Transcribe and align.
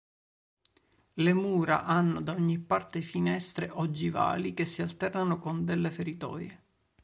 Le 1.13 1.33
mura 1.35 1.85
hanno 1.85 2.21
da 2.23 2.33
ogni 2.33 2.57
parte 2.57 3.01
finestre 3.01 3.69
ogivali 3.71 4.55
che 4.55 4.65
si 4.65 4.81
alternano 4.81 5.37
con 5.37 5.63
delle 5.63 5.91
feritoie. 5.91 6.63